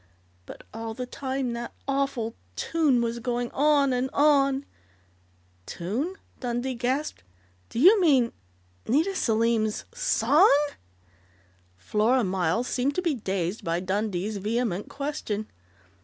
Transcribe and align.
But 0.47 0.63
all 0.73 0.95
the 0.95 1.05
time 1.05 1.53
that 1.53 1.75
awful 1.87 2.33
tune 2.55 3.03
was 3.03 3.19
going 3.19 3.51
on 3.51 3.93
and 3.93 4.09
on" 4.13 4.65
"Tune?" 5.67 6.15
Dundee 6.39 6.73
gasped. 6.73 7.21
"Do 7.69 7.77
you 7.77 8.01
mean 8.01 8.31
Nita 8.87 9.13
Selim's 9.13 9.85
song?" 9.93 10.49
Flora 11.77 12.23
Miles 12.23 12.65
seemed 12.67 12.95
to 12.95 13.03
be 13.03 13.13
dazed 13.13 13.63
by 13.63 13.79
Dundee's 13.79 14.37
vehement 14.37 14.89
question. 14.89 15.45